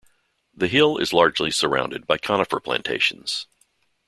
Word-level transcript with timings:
The 0.51 0.65
hill 0.67 0.97
is 0.97 1.13
largely 1.13 1.51
surrounded 1.51 2.07
by 2.07 2.17
conifer 2.17 2.59
plantations. 2.59 3.45